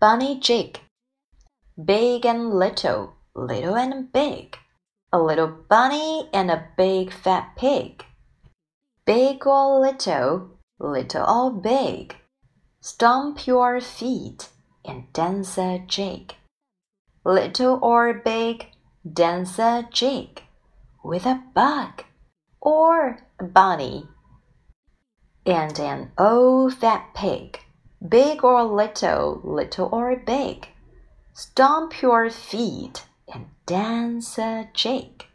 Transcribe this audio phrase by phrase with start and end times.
[0.00, 0.80] bunny jig.
[1.82, 4.56] Big and little, little and big.
[5.12, 8.04] A little bunny and a big fat pig.
[9.04, 12.16] Big or little, little or big.
[12.80, 14.48] Stomp your feet
[14.84, 16.34] and dance a jig.
[17.24, 18.66] Little or big,
[19.10, 20.42] dance a jig
[21.02, 22.04] with a bug
[22.60, 24.08] or a bunny
[25.46, 27.60] and an old fat pig,
[28.06, 30.68] big or little, little or big.
[31.32, 35.26] Stomp your feet and dance a jig.